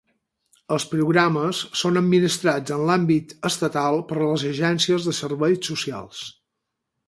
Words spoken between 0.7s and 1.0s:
Els